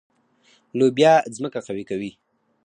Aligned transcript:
لوبیا 0.77 1.13
ځمکه 1.35 1.59
قوي 1.67 1.83
کوي. 1.89 2.11